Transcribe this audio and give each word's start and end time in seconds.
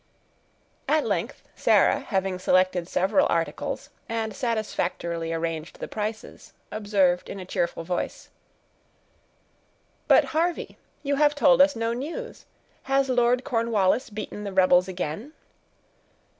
At 0.87 1.05
length, 1.05 1.43
Sarah, 1.55 1.99
having 1.99 2.39
selected 2.39 2.87
several 2.87 3.27
articles, 3.29 3.91
and 4.09 4.35
satisfactorily 4.35 5.31
arranged 5.31 5.77
the 5.79 5.87
prices, 5.87 6.53
observed 6.71 7.29
in 7.29 7.39
a 7.39 7.45
cheerful 7.45 7.83
voice,— 7.83 8.31
"But, 10.07 10.23
Harvey, 10.33 10.79
you 11.03 11.17
have 11.17 11.35
told 11.35 11.61
us 11.61 11.75
no 11.75 11.93
news. 11.93 12.47
Has 12.89 13.09
Lord 13.09 13.43
Cornwallis 13.43 14.09
beaten 14.09 14.43
the 14.43 14.51
rebels 14.53 14.87
again?" 14.87 15.33